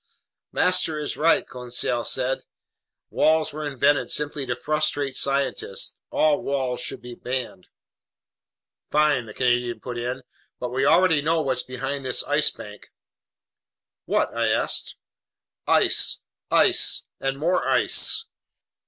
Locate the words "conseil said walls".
1.47-3.53